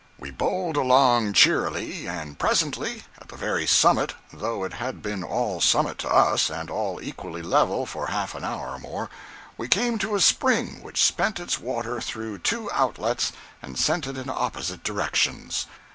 101.jpg 0.19 0.23
(164K) 0.25 0.25
We 0.25 0.31
bowled 0.31 0.77
along 0.77 1.33
cheerily, 1.33 2.07
and 2.07 2.39
presently, 2.39 3.03
at 3.19 3.27
the 3.27 3.35
very 3.37 3.67
summit 3.67 4.15
(though 4.33 4.63
it 4.63 4.73
had 4.73 5.03
been 5.03 5.23
all 5.23 5.61
summit 5.61 5.99
to 5.99 6.09
us, 6.09 6.49
and 6.49 6.71
all 6.71 6.99
equally 6.99 7.43
level, 7.43 7.85
for 7.85 8.07
half 8.07 8.33
an 8.33 8.43
hour 8.43 8.69
or 8.69 8.79
more), 8.79 9.11
we 9.57 9.67
came 9.67 9.99
to 9.99 10.15
a 10.15 10.19
spring 10.19 10.81
which 10.81 11.05
spent 11.05 11.39
its 11.39 11.59
water 11.59 12.01
through 12.01 12.39
two 12.39 12.67
outlets 12.71 13.31
and 13.61 13.77
sent 13.77 14.07
it 14.07 14.17
in 14.17 14.27
opposite 14.27 14.83
directions. 14.83 15.67